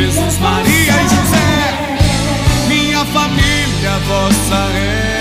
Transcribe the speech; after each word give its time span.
Jesus, 0.00 0.38
Maria 0.38 0.94
e 0.94 1.08
José, 1.10 1.76
minha 2.68 3.04
família 3.04 3.98
vossa 4.08 4.56
é. 4.74 5.20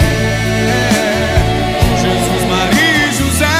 Jesus, 1.97 2.43
Maria 2.49 3.07
e 3.09 3.11
José, 3.11 3.59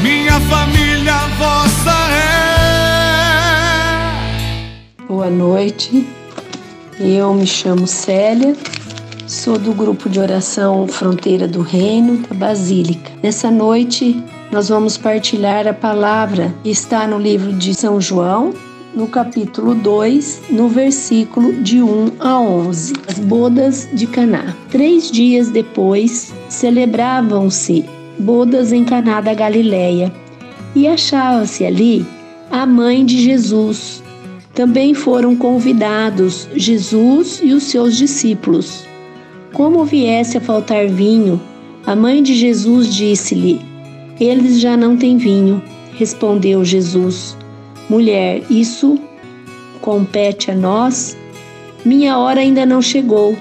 minha 0.00 0.40
família 0.40 1.12
vossa 1.38 1.92
é. 4.96 5.04
Boa 5.06 5.28
noite, 5.28 6.08
eu 6.98 7.34
me 7.34 7.46
chamo 7.46 7.86
Célia. 7.86 8.56
Sou 9.26 9.58
do 9.58 9.74
grupo 9.74 10.08
de 10.08 10.18
oração 10.18 10.88
Fronteira 10.88 11.46
do 11.46 11.60
Reino 11.60 12.26
da 12.26 12.34
Basílica. 12.34 13.10
Nessa 13.22 13.50
noite, 13.50 14.24
nós 14.50 14.70
vamos 14.70 14.96
partilhar 14.96 15.68
a 15.68 15.74
palavra 15.74 16.54
que 16.64 16.70
está 16.70 17.06
no 17.06 17.18
livro 17.18 17.52
de 17.52 17.74
São 17.74 18.00
João, 18.00 18.54
no 18.98 19.06
capítulo 19.06 19.76
2, 19.76 20.42
no 20.50 20.68
versículo 20.68 21.52
de 21.62 21.80
1 21.80 22.14
a 22.18 22.40
11. 22.40 22.94
As 23.06 23.18
bodas 23.20 23.88
de 23.92 24.08
Caná. 24.08 24.56
Três 24.70 25.08
dias 25.08 25.50
depois, 25.50 26.34
celebravam-se 26.48 27.84
bodas 28.18 28.72
em 28.72 28.84
Caná 28.84 29.20
da 29.20 29.32
Galileia, 29.34 30.12
e 30.74 30.88
achava-se 30.88 31.64
ali 31.64 32.04
a 32.50 32.66
mãe 32.66 33.06
de 33.06 33.22
Jesus. 33.22 34.02
Também 34.52 34.94
foram 34.94 35.36
convidados 35.36 36.48
Jesus 36.56 37.38
e 37.40 37.52
os 37.52 37.62
seus 37.62 37.96
discípulos. 37.96 38.84
Como 39.52 39.84
viesse 39.84 40.38
a 40.38 40.40
faltar 40.40 40.88
vinho, 40.88 41.40
a 41.86 41.94
mãe 41.94 42.20
de 42.20 42.34
Jesus 42.34 42.92
disse-lhe: 42.92 43.60
Eles 44.18 44.58
já 44.58 44.76
não 44.76 44.96
têm 44.96 45.16
vinho. 45.16 45.62
Respondeu 45.94 46.64
Jesus: 46.64 47.36
Mulher, 47.88 48.42
isso 48.50 48.98
compete 49.80 50.50
a 50.50 50.54
nós? 50.54 51.16
Minha 51.84 52.18
hora 52.18 52.40
ainda 52.40 52.66
não 52.66 52.82
chegou. 52.82 53.36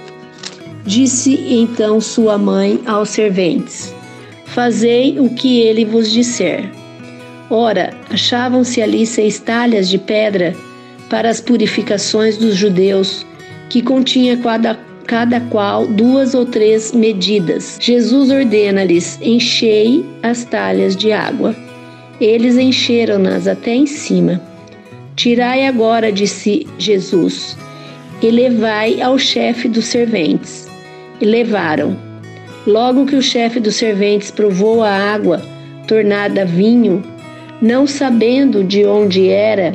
Disse 0.85 1.35
então 1.49 1.99
sua 1.99 2.37
mãe 2.37 2.79
aos 2.85 3.09
serventes: 3.09 3.93
Fazei 4.45 5.19
o 5.19 5.29
que 5.29 5.59
ele 5.59 5.83
vos 5.83 6.09
disser. 6.09 6.71
Ora, 7.49 7.93
achavam-se 8.09 8.81
ali 8.81 9.05
seis 9.05 9.39
talhas 9.39 9.89
de 9.89 9.97
pedra 9.97 10.55
para 11.09 11.29
as 11.29 11.41
purificações 11.41 12.37
dos 12.37 12.55
judeus, 12.55 13.25
que 13.69 13.81
continha 13.81 14.37
cada, 14.37 14.79
cada 15.05 15.41
qual 15.41 15.85
duas 15.87 16.33
ou 16.33 16.45
três 16.45 16.93
medidas. 16.93 17.77
Jesus 17.81 18.29
ordena-lhes: 18.29 19.19
Enchei 19.21 20.05
as 20.23 20.45
talhas 20.45 20.95
de 20.95 21.11
água. 21.11 21.53
Eles 22.19 22.57
encheram-nas 22.57 23.47
até 23.47 23.75
em 23.75 23.85
cima. 23.85 24.41
Tirai 25.15 25.65
agora, 25.65 26.11
disse 26.11 26.65
Jesus, 26.77 27.57
e 28.21 28.29
levai 28.29 29.01
ao 29.01 29.17
chefe 29.17 29.67
dos 29.67 29.85
serventes. 29.85 30.67
E 31.21 31.25
levaram. 31.25 31.97
Logo 32.65 33.05
que 33.05 33.15
o 33.15 33.21
chefe 33.21 33.59
dos 33.59 33.75
serventes 33.75 34.31
provou 34.31 34.83
a 34.83 34.91
água 34.91 35.41
tornada 35.87 36.45
vinho, 36.45 37.01
não 37.61 37.87
sabendo 37.87 38.63
de 38.63 38.85
onde 38.85 39.29
era, 39.29 39.71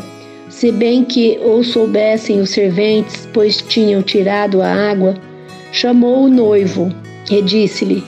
se 0.48 0.70
bem 0.70 1.04
que 1.04 1.38
ou 1.42 1.64
soubessem 1.64 2.38
os 2.38 2.50
serventes, 2.50 3.26
pois 3.32 3.56
tinham 3.62 4.02
tirado 4.02 4.60
a 4.60 4.68
água, 4.68 5.14
chamou 5.72 6.24
o 6.24 6.28
noivo 6.28 6.92
e 7.30 7.40
disse-lhe: 7.40 8.04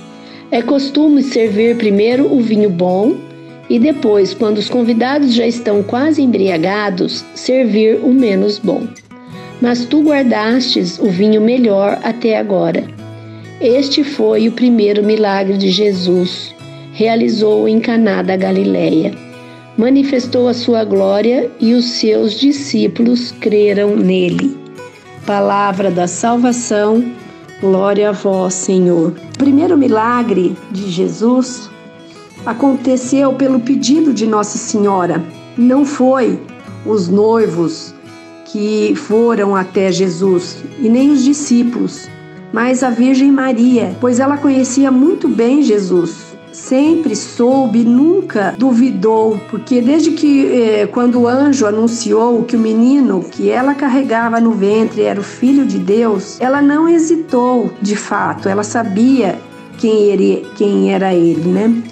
É 0.50 0.60
costume 0.60 1.22
servir 1.22 1.76
primeiro 1.76 2.30
o 2.30 2.40
vinho 2.40 2.68
bom 2.68 3.16
e 3.68 3.78
depois, 3.78 4.34
quando 4.34 4.58
os 4.58 4.68
convidados 4.68 5.32
já 5.32 5.46
estão 5.46 5.82
quase 5.82 6.22
embriagados, 6.22 7.24
servir 7.34 7.98
o 8.02 8.12
menos 8.12 8.58
bom. 8.58 8.86
Mas 9.60 9.86
tu 9.86 10.02
guardastes 10.02 10.98
o 10.98 11.06
vinho 11.06 11.40
melhor 11.40 11.98
até 12.02 12.38
agora. 12.38 12.84
Este 13.60 14.04
foi 14.04 14.48
o 14.48 14.52
primeiro 14.52 15.02
milagre 15.02 15.56
de 15.56 15.70
Jesus. 15.70 16.54
Realizou 16.92 17.66
em 17.66 17.80
Caná 17.80 18.20
da 18.20 18.36
Galileia. 18.36 19.12
Manifestou 19.78 20.48
a 20.48 20.54
sua 20.54 20.84
glória 20.84 21.50
e 21.58 21.72
os 21.72 21.84
seus 21.84 22.38
discípulos 22.38 23.32
creram 23.32 23.96
nele. 23.96 24.56
Palavra 25.24 25.90
da 25.90 26.06
salvação. 26.06 27.02
Glória 27.60 28.10
a 28.10 28.12
vós, 28.12 28.54
Senhor. 28.54 29.14
O 29.34 29.38
primeiro 29.38 29.78
milagre 29.78 30.54
de 30.70 30.90
Jesus 30.90 31.70
aconteceu 32.46 33.32
pelo 33.32 33.60
pedido 33.60 34.12
de 34.12 34.26
Nossa 34.26 34.58
Senhora. 34.58 35.22
Não 35.56 35.84
foi 35.84 36.38
os 36.84 37.08
noivos 37.08 37.94
que 38.44 38.94
foram 38.94 39.56
até 39.56 39.90
Jesus 39.90 40.58
e 40.78 40.88
nem 40.88 41.10
os 41.10 41.24
discípulos, 41.24 42.08
mas 42.52 42.82
a 42.82 42.90
Virgem 42.90 43.32
Maria, 43.32 43.96
pois 44.00 44.20
ela 44.20 44.36
conhecia 44.36 44.90
muito 44.90 45.28
bem 45.28 45.62
Jesus. 45.62 46.34
Sempre 46.52 47.16
soube, 47.16 47.82
nunca 47.82 48.54
duvidou, 48.56 49.40
porque 49.50 49.80
desde 49.80 50.12
que 50.12 50.46
eh, 50.46 50.86
quando 50.86 51.22
o 51.22 51.26
anjo 51.26 51.66
anunciou 51.66 52.44
que 52.44 52.54
o 52.54 52.60
menino 52.60 53.24
que 53.28 53.50
ela 53.50 53.74
carregava 53.74 54.38
no 54.38 54.52
ventre 54.52 55.02
era 55.02 55.18
o 55.18 55.24
filho 55.24 55.66
de 55.66 55.80
Deus, 55.80 56.40
ela 56.40 56.62
não 56.62 56.88
hesitou 56.88 57.72
de 57.82 57.96
fato, 57.96 58.48
ela 58.48 58.62
sabia 58.62 59.36
quem, 59.78 60.46
quem 60.54 60.94
era 60.94 61.12
ele, 61.12 61.50
né? 61.50 61.82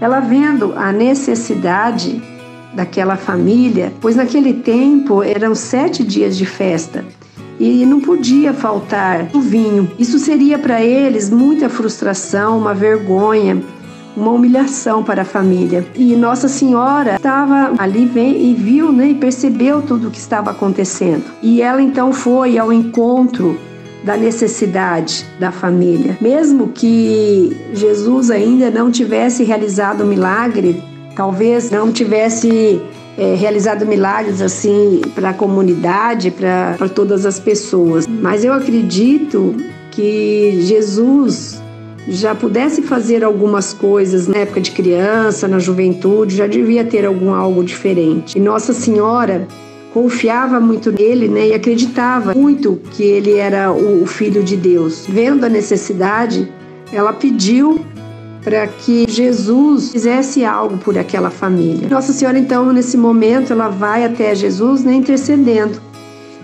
Ela 0.00 0.20
vendo 0.20 0.72
a 0.76 0.92
necessidade 0.92 2.22
daquela 2.74 3.16
família, 3.16 3.92
pois 4.00 4.16
naquele 4.16 4.54
tempo 4.54 5.22
eram 5.22 5.54
sete 5.54 6.02
dias 6.02 6.36
de 6.36 6.46
festa 6.46 7.04
e 7.58 7.84
não 7.84 8.00
podia 8.00 8.54
faltar 8.54 9.28
o 9.34 9.40
vinho. 9.40 9.90
Isso 9.98 10.18
seria 10.18 10.58
para 10.58 10.82
eles 10.82 11.28
muita 11.28 11.68
frustração, 11.68 12.56
uma 12.56 12.72
vergonha, 12.72 13.62
uma 14.16 14.30
humilhação 14.30 15.02
para 15.02 15.22
a 15.22 15.26
família. 15.26 15.86
E 15.94 16.16
Nossa 16.16 16.48
Senhora 16.48 17.16
estava 17.16 17.74
ali 17.78 18.10
e 18.14 18.54
viu 18.54 18.90
né, 18.90 19.10
e 19.10 19.14
percebeu 19.14 19.82
tudo 19.82 20.08
o 20.08 20.10
que 20.10 20.18
estava 20.18 20.50
acontecendo. 20.50 21.24
E 21.42 21.60
ela 21.60 21.82
então 21.82 22.12
foi 22.12 22.56
ao 22.56 22.72
encontro 22.72 23.58
da 24.04 24.16
necessidade 24.16 25.26
da 25.38 25.52
família. 25.52 26.16
Mesmo 26.20 26.68
que 26.68 27.56
Jesus 27.72 28.30
ainda 28.30 28.70
não 28.70 28.90
tivesse 28.90 29.44
realizado 29.44 30.02
o 30.02 30.06
milagre, 30.06 30.82
talvez 31.14 31.70
não 31.70 31.92
tivesse 31.92 32.80
é, 33.18 33.34
realizado 33.34 33.84
milagres 33.84 34.40
assim 34.40 35.02
para 35.14 35.30
a 35.30 35.34
comunidade, 35.34 36.30
para 36.30 36.88
todas 36.88 37.26
as 37.26 37.38
pessoas. 37.38 38.06
Mas 38.06 38.44
eu 38.44 38.52
acredito 38.52 39.54
que 39.90 40.60
Jesus 40.62 41.60
já 42.08 42.34
pudesse 42.34 42.82
fazer 42.82 43.22
algumas 43.22 43.74
coisas 43.74 44.26
na 44.26 44.38
época 44.38 44.60
de 44.60 44.70
criança, 44.70 45.46
na 45.46 45.58
juventude, 45.58 46.34
já 46.34 46.46
devia 46.46 46.84
ter 46.84 47.04
algum 47.04 47.34
algo 47.34 47.62
diferente. 47.62 48.38
E 48.38 48.40
Nossa 48.40 48.72
Senhora 48.72 49.46
confiava 49.92 50.60
muito 50.60 50.92
nele 50.92 51.28
né, 51.28 51.48
e 51.48 51.54
acreditava 51.54 52.34
muito 52.34 52.80
que 52.92 53.02
ele 53.02 53.34
era 53.34 53.72
o 53.72 54.06
filho 54.06 54.42
de 54.42 54.56
Deus. 54.56 55.04
Vendo 55.08 55.44
a 55.44 55.48
necessidade, 55.48 56.50
ela 56.92 57.12
pediu 57.12 57.80
para 58.42 58.66
que 58.66 59.04
Jesus 59.08 59.90
fizesse 59.92 60.44
algo 60.44 60.78
por 60.78 60.96
aquela 60.96 61.30
família. 61.30 61.88
Nossa 61.88 62.12
Senhora, 62.12 62.38
então, 62.38 62.72
nesse 62.72 62.96
momento, 62.96 63.52
ela 63.52 63.68
vai 63.68 64.04
até 64.04 64.34
Jesus 64.34 64.82
né, 64.82 64.94
intercedendo. 64.94 65.80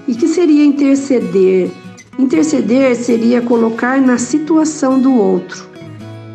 E 0.07 0.15
que 0.15 0.29
seria 0.29 0.65
interceder? 0.65 1.71
Interceder 2.19 2.95
seria 2.97 3.41
colocar 3.41 4.01
na 4.01 4.19
situação 4.19 5.01
do 5.01 5.15
outro. 5.15 5.67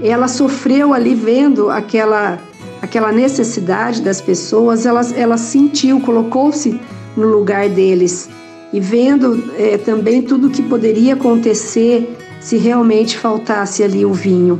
Ela 0.01 0.27
sofreu 0.27 0.93
ali 0.93 1.13
vendo 1.13 1.69
aquela, 1.69 2.39
aquela 2.81 3.11
necessidade 3.11 4.01
das 4.01 4.19
pessoas, 4.19 4.85
ela, 4.85 5.01
ela 5.15 5.37
sentiu, 5.37 5.99
colocou-se 5.99 6.79
no 7.15 7.27
lugar 7.27 7.69
deles 7.69 8.29
e 8.73 8.79
vendo 8.79 9.51
é, 9.57 9.77
também 9.77 10.21
tudo 10.21 10.47
o 10.47 10.49
que 10.49 10.61
poderia 10.61 11.13
acontecer 11.13 12.17
se 12.39 12.57
realmente 12.57 13.17
faltasse 13.17 13.83
ali 13.83 14.05
o 14.05 14.13
vinho. 14.13 14.59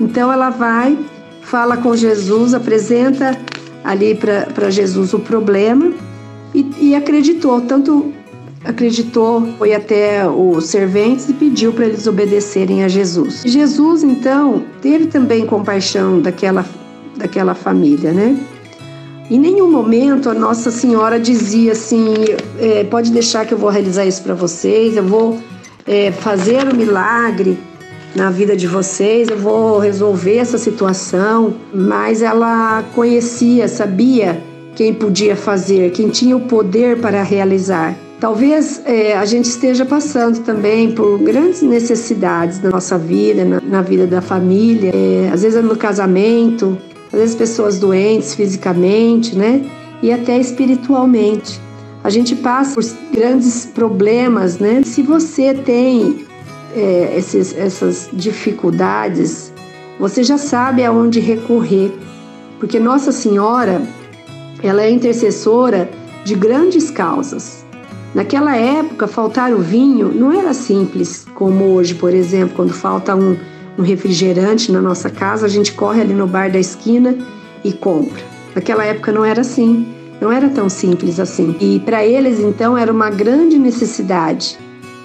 Então 0.00 0.32
ela 0.32 0.50
vai, 0.50 0.98
fala 1.40 1.76
com 1.76 1.96
Jesus, 1.96 2.54
apresenta 2.54 3.38
ali 3.82 4.14
para 4.14 4.70
Jesus 4.70 5.12
o 5.12 5.18
problema 5.18 5.92
e, 6.54 6.70
e 6.80 6.94
acreditou, 6.94 7.60
tanto 7.62 8.12
acreditou, 8.64 9.48
foi 9.58 9.74
até 9.74 10.28
os 10.28 10.66
serventes 10.66 11.28
e 11.28 11.32
pediu 11.32 11.72
para 11.72 11.86
eles 11.86 12.06
obedecerem 12.06 12.84
a 12.84 12.88
Jesus. 12.88 13.42
Jesus 13.44 14.04
então 14.04 14.62
teve 14.80 15.06
também 15.06 15.46
compaixão 15.46 16.20
daquela 16.20 16.64
daquela 17.16 17.54
família, 17.54 18.12
né? 18.12 18.36
Em 19.30 19.38
nenhum 19.38 19.70
momento 19.70 20.28
a 20.28 20.34
Nossa 20.34 20.70
Senhora 20.70 21.18
dizia 21.18 21.72
assim: 21.72 22.14
é, 22.58 22.84
pode 22.84 23.10
deixar 23.12 23.46
que 23.46 23.54
eu 23.54 23.58
vou 23.58 23.70
realizar 23.70 24.04
isso 24.04 24.22
para 24.22 24.34
vocês, 24.34 24.96
eu 24.96 25.04
vou 25.04 25.38
é, 25.86 26.10
fazer 26.10 26.66
o 26.66 26.74
um 26.74 26.76
milagre 26.76 27.58
na 28.14 28.30
vida 28.30 28.54
de 28.54 28.66
vocês, 28.66 29.28
eu 29.28 29.38
vou 29.38 29.78
resolver 29.78 30.36
essa 30.36 30.58
situação. 30.58 31.54
Mas 31.72 32.22
ela 32.22 32.84
conhecia, 32.94 33.68
sabia 33.68 34.42
quem 34.74 34.92
podia 34.92 35.36
fazer, 35.36 35.92
quem 35.92 36.08
tinha 36.08 36.36
o 36.36 36.40
poder 36.40 36.98
para 36.98 37.22
realizar. 37.22 37.96
Talvez 38.20 38.80
é, 38.84 39.16
a 39.16 39.24
gente 39.24 39.46
esteja 39.46 39.84
passando 39.84 40.44
também 40.44 40.92
por 40.92 41.18
grandes 41.18 41.60
necessidades 41.60 42.62
na 42.62 42.70
nossa 42.70 42.96
vida, 42.96 43.44
na, 43.44 43.60
na 43.60 43.82
vida 43.82 44.06
da 44.06 44.20
família, 44.20 44.92
é, 44.94 45.30
às 45.32 45.42
vezes 45.42 45.62
no 45.64 45.76
casamento, 45.76 46.78
às 47.12 47.18
vezes 47.18 47.34
pessoas 47.34 47.78
doentes 47.78 48.34
fisicamente, 48.34 49.36
né? 49.36 49.64
E 50.02 50.10
até 50.12 50.38
espiritualmente. 50.38 51.60
A 52.02 52.10
gente 52.10 52.34
passa 52.34 52.74
por 52.74 52.84
grandes 53.12 53.66
problemas, 53.66 54.58
né? 54.58 54.82
Se 54.84 55.02
você 55.02 55.54
tem 55.54 56.24
é, 56.74 57.14
esses, 57.16 57.56
essas 57.56 58.08
dificuldades, 58.12 59.52
você 60.00 60.24
já 60.24 60.38
sabe 60.38 60.84
aonde 60.84 61.20
recorrer, 61.20 61.92
porque 62.58 62.80
Nossa 62.80 63.12
Senhora, 63.12 63.82
ela 64.62 64.82
é 64.82 64.90
intercessora 64.90 65.88
de 66.24 66.34
grandes 66.34 66.90
causas. 66.90 67.64
Naquela 68.14 68.56
época, 68.56 69.06
faltar 69.06 69.52
o 69.52 69.58
vinho 69.58 70.12
não 70.12 70.32
era 70.32 70.52
simples, 70.52 71.26
como 71.34 71.64
hoje, 71.74 71.94
por 71.94 72.12
exemplo, 72.12 72.56
quando 72.56 72.72
falta 72.72 73.14
um, 73.14 73.36
um 73.78 73.82
refrigerante 73.82 74.70
na 74.70 74.80
nossa 74.80 75.10
casa, 75.10 75.46
a 75.46 75.48
gente 75.48 75.72
corre 75.72 76.00
ali 76.00 76.14
no 76.14 76.26
bar 76.26 76.50
da 76.50 76.58
esquina 76.58 77.16
e 77.64 77.72
compra. 77.72 78.22
Naquela 78.54 78.84
época 78.84 79.12
não 79.12 79.24
era 79.24 79.40
assim, 79.40 79.86
não 80.20 80.30
era 80.30 80.48
tão 80.48 80.68
simples 80.68 81.18
assim. 81.18 81.56
E 81.60 81.80
para 81.80 82.04
eles, 82.04 82.38
então, 82.38 82.76
era 82.76 82.92
uma 82.92 83.10
grande 83.10 83.58
necessidade. 83.58 84.58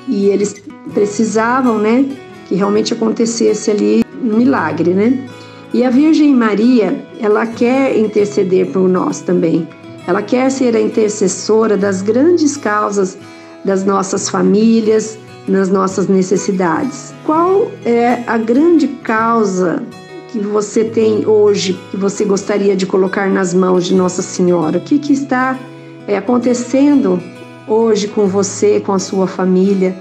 E 0.08 0.26
eles 0.28 0.62
precisavam, 0.94 1.80
né, 1.80 2.06
que 2.48 2.56
realmente 2.56 2.94
acontecesse 2.94 3.72
ali 3.72 4.04
um 4.22 4.38
milagre, 4.38 4.94
né? 4.94 5.28
E 5.74 5.84
a 5.84 5.90
Virgem 5.90 6.34
Maria, 6.34 7.06
ela 7.20 7.46
quer 7.46 7.98
interceder 7.98 8.68
por 8.68 8.88
nós 8.88 9.20
também. 9.22 9.68
Ela 10.08 10.22
quer 10.22 10.50
ser 10.50 10.76
a 10.76 10.80
intercessora 10.80 11.76
das 11.76 12.02
grandes 12.02 12.56
causas 12.56 13.18
das 13.66 13.84
nossas 13.84 14.30
famílias, 14.30 15.18
nas 15.48 15.70
nossas 15.70 16.08
necessidades. 16.08 17.14
Qual 17.26 17.72
é 17.86 18.24
a 18.28 18.38
grande 18.38 18.88
causa 18.88 19.82
que 20.30 20.40
você 20.40 20.84
tem 20.84 21.26
hoje 21.26 21.80
que 21.90 21.98
você 21.98 22.26
gostaria 22.26 22.76
de 22.76 22.86
colocar 22.86 23.30
nas 23.30 23.54
mãos 23.54 23.86
de 23.86 23.96
Nossa 23.96 24.22
Senhora? 24.22 24.78
O 24.78 24.82
que, 24.82 25.00
que 25.00 25.14
está 25.14 25.58
é, 26.08 26.18
acontecendo 26.18 27.22
hoje 27.68 28.08
com 28.08 28.28
você, 28.28 28.80
com 28.80 28.94
a 28.94 29.00
sua 29.00 29.28
família, 29.28 29.96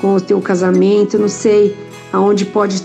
com 0.00 0.14
o 0.14 0.20
teu 0.20 0.40
casamento? 0.40 1.18
Não 1.18 1.28
sei 1.28 1.76
aonde 2.12 2.44
pode 2.44 2.82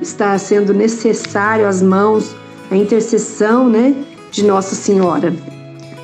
estar 0.00 0.38
sendo 0.38 0.72
necessário 0.72 1.66
as 1.66 1.82
mãos, 1.82 2.34
a 2.70 2.76
intercessão, 2.76 3.68
né, 3.68 3.94
de 4.30 4.44
Nossa 4.44 4.74
Senhora. 4.74 5.32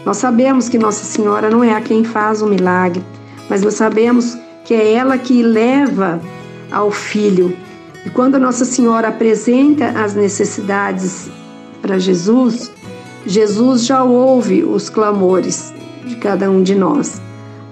Nós 0.05 0.17
sabemos 0.17 0.69
que 0.69 0.79
Nossa 0.79 1.05
Senhora 1.05 1.51
não 1.51 1.63
é 1.63 1.75
a 1.75 1.81
quem 1.81 2.05
faz 2.05 2.43
o 2.43 2.47
milagre, 2.47 3.03
mas 3.49 3.63
nós 3.63 3.75
sabemos 3.75 4.35
que 4.35 4.50
é 4.75 4.93
ela 4.93 5.19
que 5.19 5.43
leva 5.43 6.21
ao 6.71 6.91
filho. 6.91 7.57
E 8.05 8.11
quando 8.11 8.39
Nossa 8.39 8.65
Senhora 8.65 9.09
apresenta 9.09 9.89
as 9.91 10.15
necessidades 10.15 11.29
para 11.83 11.99
Jesus, 11.99 12.71
Jesus 13.27 13.85
já 13.85 14.03
ouve 14.03 14.65
os 14.65 14.89
clamores 14.89 15.73
de 16.07 16.17
cada 16.17 16.51
um 16.51 16.63
de 16.63 16.75
nós. 16.75 17.21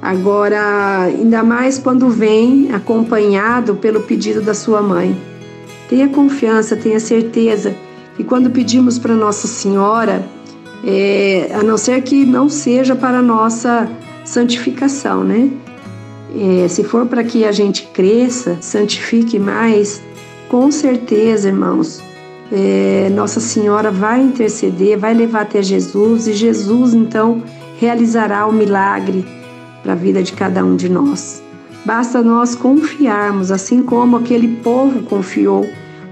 Agora, 0.01 1.05
ainda 1.05 1.43
mais 1.43 1.79
quando 1.79 2.09
vem 2.09 2.71
acompanhado 2.73 3.75
pelo 3.77 4.03
pedido 4.03 4.41
da 4.41 4.55
sua 4.55 4.81
mãe. 4.81 5.17
Tenha 5.89 6.09
confiança, 6.09 6.77
tenha 6.77 7.01
certeza 7.01 7.75
que 8.17 8.23
quando 8.23 8.51
pedimos 8.51 8.99
para 8.99 9.15
Nossa 9.15 9.49
Senhora, 9.49 10.25
é, 10.85 11.51
a 11.55 11.63
não 11.63 11.77
ser 11.77 12.03
que 12.03 12.25
não 12.25 12.49
seja 12.49 12.95
para 12.95 13.21
nossa 13.23 13.89
santificação, 14.25 15.25
né? 15.25 15.51
É, 16.37 16.69
se 16.69 16.85
for 16.85 17.07
para 17.07 17.25
que 17.25 17.45
a 17.45 17.53
gente 17.53 17.87
cresça, 17.93 18.59
santifique 18.61 19.39
mais, 19.39 20.03
com 20.49 20.71
certeza, 20.71 21.49
irmãos, 21.49 22.03
é, 22.53 23.11
Nossa 23.15 23.41
Senhora 23.41 23.91
vai 23.91 24.21
interceder, 24.21 24.99
vai 24.99 25.15
levar 25.15 25.43
até 25.43 25.63
Jesus 25.63 26.27
e 26.27 26.33
Jesus 26.33 26.95
então 26.95 27.43
realizará 27.79 28.47
o 28.47 28.53
milagre 28.53 29.25
para 29.83 29.93
a 29.93 29.97
vida 29.97 30.23
de 30.23 30.33
cada 30.33 30.65
um 30.65 30.77
de 30.77 30.89
nós. 30.89 31.43
Basta 31.85 32.23
nós 32.23 32.55
confiarmos, 32.55 33.51
assim 33.51 33.83
como 33.83 34.17
aquele 34.17 34.49
povo 34.57 35.03
confiou 35.03 35.67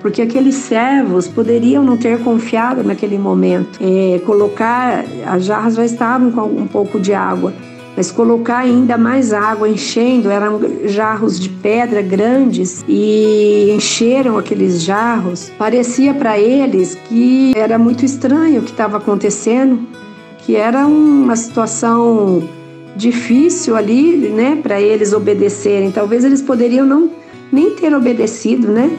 porque 0.06 0.22
aqueles 0.22 0.54
servos 0.54 1.26
poderiam 1.26 1.82
não 1.82 1.96
ter 1.96 2.22
confiado 2.22 2.84
naquele 2.84 3.18
momento. 3.18 3.76
É, 3.82 4.20
colocar, 4.20 5.04
as 5.26 5.44
jarras 5.44 5.74
já 5.74 5.84
estavam 5.84 6.30
com 6.30 6.42
um 6.42 6.66
pouco 6.68 7.00
de 7.00 7.12
água, 7.12 7.52
mas 7.96 8.12
colocar 8.12 8.58
ainda 8.58 8.98
mais 8.98 9.32
água, 9.32 9.68
enchendo, 9.68 10.30
eram 10.30 10.60
jarros 10.84 11.40
de 11.40 11.48
pedra 11.48 12.02
grandes 12.02 12.84
e 12.86 13.72
encheram 13.74 14.36
aqueles 14.36 14.82
jarros. 14.82 15.50
Parecia 15.58 16.12
para 16.12 16.38
eles 16.38 16.94
que 17.08 17.52
era 17.56 17.78
muito 17.78 18.04
estranho 18.04 18.60
o 18.60 18.64
que 18.64 18.70
estava 18.70 18.98
acontecendo, 18.98 19.80
que 20.38 20.54
era 20.54 20.86
uma 20.86 21.36
situação 21.36 22.46
difícil 22.94 23.74
ali, 23.76 24.16
né, 24.28 24.58
para 24.62 24.80
eles 24.80 25.12
obedecerem. 25.12 25.90
Talvez 25.90 26.24
eles 26.24 26.42
poderiam 26.42 26.86
não 26.86 27.10
nem 27.50 27.70
ter 27.70 27.94
obedecido, 27.94 28.68
né? 28.68 28.90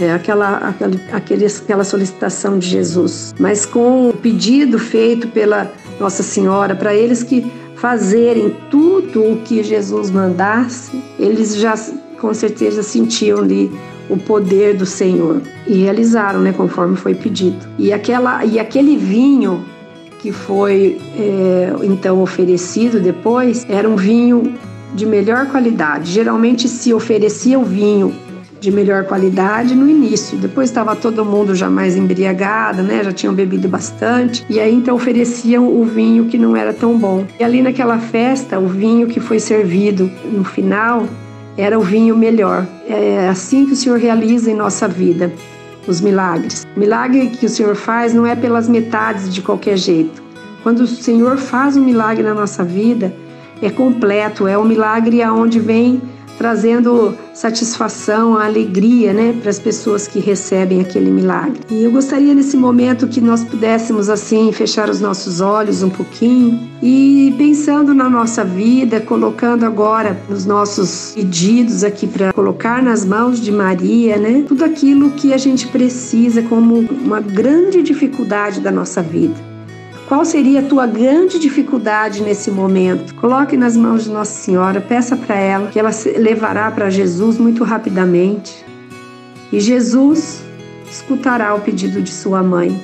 é, 0.00 0.12
aquela, 0.12 0.56
aquela, 0.56 0.94
aquela 1.12 1.84
solicitação 1.84 2.58
de 2.58 2.68
Jesus, 2.68 3.34
mas 3.38 3.66
com 3.66 4.08
o 4.08 4.12
pedido 4.12 4.78
feito 4.78 5.28
pela 5.28 5.70
Nossa 6.00 6.22
Senhora 6.22 6.74
para 6.74 6.94
eles 6.94 7.22
que 7.22 7.50
fazerem 7.82 8.54
tudo 8.70 9.32
o 9.32 9.38
que 9.38 9.60
Jesus 9.60 10.08
mandasse, 10.08 11.02
eles 11.18 11.56
já 11.56 11.74
com 12.20 12.32
certeza 12.32 12.80
sentiam 12.80 13.40
ali 13.40 13.72
o 14.08 14.16
poder 14.16 14.76
do 14.76 14.86
Senhor 14.86 15.42
e 15.66 15.78
realizaram, 15.78 16.40
né, 16.40 16.52
conforme 16.52 16.94
foi 16.94 17.12
pedido. 17.12 17.58
E 17.76 17.92
aquela 17.92 18.44
e 18.44 18.60
aquele 18.60 18.96
vinho 18.96 19.64
que 20.20 20.30
foi 20.30 21.00
é, 21.18 21.72
então 21.82 22.22
oferecido 22.22 23.00
depois 23.00 23.66
era 23.68 23.88
um 23.88 23.96
vinho 23.96 24.54
de 24.94 25.04
melhor 25.04 25.46
qualidade. 25.46 26.12
Geralmente 26.12 26.68
se 26.68 26.94
oferecia 26.94 27.58
o 27.58 27.64
vinho 27.64 28.14
de 28.62 28.70
melhor 28.70 29.04
qualidade 29.04 29.74
no 29.74 29.90
início. 29.90 30.38
Depois 30.38 30.70
estava 30.70 30.94
todo 30.94 31.24
mundo 31.24 31.52
já 31.52 31.68
mais 31.68 31.96
embriagado, 31.96 32.80
né? 32.84 33.02
Já 33.02 33.10
tinham 33.12 33.34
bebido 33.34 33.68
bastante. 33.68 34.46
E 34.48 34.60
aí 34.60 34.72
então 34.72 34.94
ofereciam 34.94 35.66
o 35.66 35.84
vinho 35.84 36.26
que 36.26 36.38
não 36.38 36.56
era 36.56 36.72
tão 36.72 36.96
bom. 36.96 37.26
E 37.40 37.42
ali 37.42 37.60
naquela 37.60 37.98
festa, 37.98 38.60
o 38.60 38.68
vinho 38.68 39.08
que 39.08 39.18
foi 39.18 39.40
servido 39.40 40.08
no 40.32 40.44
final 40.44 41.08
era 41.56 41.76
o 41.76 41.82
vinho 41.82 42.16
melhor. 42.16 42.64
É 42.88 43.28
assim 43.28 43.66
que 43.66 43.72
o 43.72 43.76
Senhor 43.76 43.98
realiza 43.98 44.48
em 44.48 44.54
nossa 44.54 44.86
vida 44.86 45.32
os 45.88 46.00
milagres. 46.00 46.64
O 46.76 46.78
milagre 46.78 47.30
que 47.30 47.46
o 47.46 47.48
Senhor 47.48 47.74
faz 47.74 48.14
não 48.14 48.24
é 48.24 48.36
pelas 48.36 48.68
metades 48.68 49.34
de 49.34 49.42
qualquer 49.42 49.76
jeito. 49.76 50.22
Quando 50.62 50.82
o 50.82 50.86
Senhor 50.86 51.36
faz 51.36 51.76
um 51.76 51.84
milagre 51.84 52.22
na 52.22 52.32
nossa 52.32 52.62
vida, 52.62 53.12
é 53.60 53.70
completo, 53.70 54.46
é 54.46 54.56
um 54.56 54.64
milagre 54.64 55.20
aonde 55.20 55.58
vem 55.58 56.00
trazendo 56.38 57.16
satisfação, 57.34 58.36
alegria, 58.36 59.12
né, 59.12 59.34
para 59.40 59.50
as 59.50 59.58
pessoas 59.58 60.06
que 60.06 60.20
recebem 60.20 60.80
aquele 60.80 61.10
milagre. 61.10 61.60
E 61.70 61.84
eu 61.84 61.90
gostaria 61.90 62.34
nesse 62.34 62.56
momento 62.56 63.08
que 63.08 63.20
nós 63.20 63.44
pudéssemos 63.44 64.08
assim 64.08 64.52
fechar 64.52 64.88
os 64.90 65.00
nossos 65.00 65.40
olhos 65.40 65.82
um 65.82 65.90
pouquinho 65.90 66.68
e 66.82 67.34
pensando 67.38 67.94
na 67.94 68.08
nossa 68.08 68.44
vida, 68.44 69.00
colocando 69.00 69.64
agora 69.64 70.20
os 70.28 70.44
nossos 70.44 71.12
pedidos 71.14 71.84
aqui 71.84 72.06
para 72.06 72.32
colocar 72.32 72.82
nas 72.82 73.04
mãos 73.04 73.40
de 73.40 73.52
Maria, 73.52 74.16
né, 74.16 74.44
tudo 74.46 74.64
aquilo 74.64 75.10
que 75.10 75.32
a 75.32 75.38
gente 75.38 75.66
precisa 75.68 76.42
como 76.42 76.80
uma 76.80 77.20
grande 77.20 77.82
dificuldade 77.82 78.60
da 78.60 78.70
nossa 78.70 79.02
vida. 79.02 79.51
Qual 80.12 80.26
seria 80.26 80.60
a 80.60 80.62
tua 80.62 80.86
grande 80.86 81.38
dificuldade 81.38 82.20
nesse 82.20 82.50
momento? 82.50 83.14
Coloque 83.14 83.56
nas 83.56 83.74
mãos 83.74 84.04
de 84.04 84.10
Nossa 84.10 84.32
Senhora, 84.34 84.78
peça 84.78 85.16
para 85.16 85.36
ela 85.36 85.68
que 85.68 85.78
ela 85.78 85.88
levará 86.18 86.70
para 86.70 86.90
Jesus 86.90 87.38
muito 87.38 87.64
rapidamente. 87.64 88.62
E 89.50 89.58
Jesus 89.58 90.44
escutará 90.86 91.54
o 91.54 91.60
pedido 91.60 92.02
de 92.02 92.10
sua 92.10 92.42
mãe, 92.42 92.78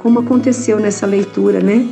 como 0.00 0.18
aconteceu 0.18 0.80
nessa 0.80 1.06
leitura, 1.06 1.60
né? 1.60 1.86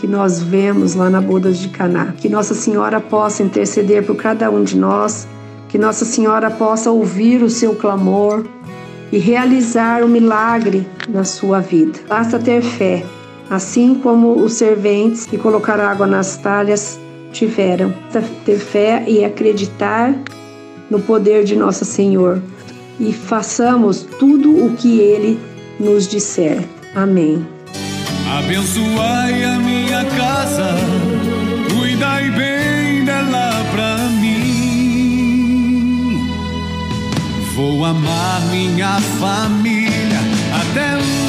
Que 0.00 0.08
nós 0.08 0.42
vemos 0.42 0.96
lá 0.96 1.08
na 1.08 1.20
Bodas 1.20 1.56
de 1.56 1.68
Caná. 1.68 2.12
Que 2.16 2.28
Nossa 2.28 2.54
Senhora 2.54 3.00
possa 3.00 3.44
interceder 3.44 4.04
por 4.04 4.16
cada 4.16 4.50
um 4.50 4.64
de 4.64 4.76
nós, 4.76 5.28
que 5.68 5.78
Nossa 5.78 6.04
Senhora 6.04 6.50
possa 6.50 6.90
ouvir 6.90 7.40
o 7.40 7.48
seu 7.48 7.76
clamor 7.76 8.44
e 9.12 9.18
realizar 9.18 10.02
o 10.02 10.08
milagre 10.08 10.84
na 11.08 11.22
sua 11.22 11.60
vida. 11.60 12.00
Basta 12.08 12.36
ter 12.36 12.62
fé 12.62 13.06
assim 13.50 13.94
como 13.94 14.42
os 14.42 14.54
serventes 14.54 15.26
que 15.26 15.38
colocaram 15.38 15.84
água 15.84 16.06
nas 16.06 16.36
talhas 16.36 16.98
tiveram. 17.32 17.94
Ter 18.44 18.58
fé 18.58 19.04
e 19.06 19.24
acreditar 19.24 20.14
no 20.90 21.00
poder 21.00 21.44
de 21.44 21.54
Nosso 21.56 21.84
Senhor 21.84 22.42
e 22.98 23.12
façamos 23.12 24.06
tudo 24.18 24.64
o 24.64 24.74
que 24.74 24.98
Ele 25.00 25.38
nos 25.78 26.08
disser. 26.08 26.64
Amém. 26.94 27.46
Abençoai 28.38 29.44
a 29.44 29.58
minha 29.58 30.04
casa, 30.04 30.74
cuidai 31.74 32.30
bem 32.30 33.04
dela 33.04 33.64
pra 33.72 33.96
mim. 34.20 34.38
Vou 37.54 37.84
amar 37.84 38.40
minha 38.50 39.00
família 39.18 40.18
até 40.60 40.96
o 40.96 41.27